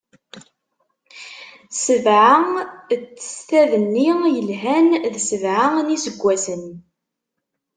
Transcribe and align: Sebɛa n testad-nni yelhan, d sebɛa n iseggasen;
Sebɛa 1.83 2.35
n 2.43 2.47
testad-nni 3.15 4.09
yelhan, 4.35 4.89
d 5.13 5.15
sebɛa 5.29 5.65
n 5.85 5.93
iseggasen; 5.95 6.65